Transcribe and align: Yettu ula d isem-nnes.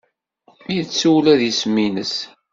Yettu 0.75 1.07
ula 1.17 1.33
d 1.39 1.41
isem-nnes. 1.49 2.15